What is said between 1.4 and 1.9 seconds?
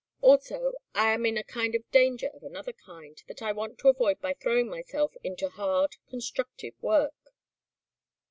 kind of